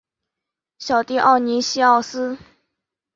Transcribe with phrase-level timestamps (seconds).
[0.79, 2.35] 小狄奥尼西奥斯。